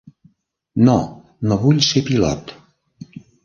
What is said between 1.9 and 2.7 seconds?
ser pilot.